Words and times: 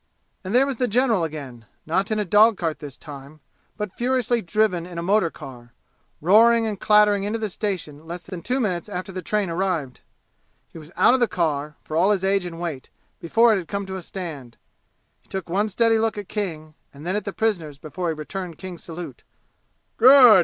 And 0.43 0.55
there 0.55 0.65
was 0.65 0.77
the 0.77 0.87
general 0.87 1.23
again, 1.23 1.65
not 1.85 2.09
in 2.09 2.17
a 2.17 2.25
dog 2.25 2.57
cart 2.57 2.79
this 2.79 2.97
time, 2.97 3.39
but 3.77 3.93
furiously 3.93 4.41
driven 4.41 4.87
in 4.87 4.97
a 4.97 5.03
motor 5.03 5.29
car, 5.29 5.73
roaring 6.21 6.65
and 6.65 6.79
clattering 6.79 7.23
into 7.23 7.37
the 7.37 7.51
station 7.51 8.07
less 8.07 8.23
than 8.23 8.41
two 8.41 8.59
minutes 8.59 8.89
after 8.89 9.11
the 9.11 9.21
train 9.21 9.47
arrived. 9.51 10.01
He 10.67 10.79
was 10.79 10.91
out 10.95 11.13
of 11.13 11.19
the 11.19 11.27
car, 11.27 11.75
for 11.83 11.95
all 11.95 12.09
his 12.09 12.23
age 12.23 12.45
and 12.45 12.59
weight, 12.59 12.89
before 13.19 13.53
it 13.53 13.57
had 13.59 13.67
come 13.67 13.85
to 13.85 13.95
a 13.95 14.01
stand. 14.01 14.57
He 15.21 15.29
took 15.29 15.51
one 15.51 15.69
steady 15.69 15.99
look 15.99 16.17
at 16.17 16.27
King 16.27 16.73
and 16.91 17.05
then 17.05 17.15
at 17.15 17.23
the 17.23 17.31
prisoners 17.31 17.77
before 17.77 18.07
he 18.09 18.15
returned 18.15 18.57
King's 18.57 18.83
salute. 18.83 19.21
"Good!" 19.97 20.39